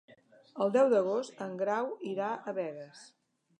[0.65, 3.07] El deu d'agost en Grau irà a Begues.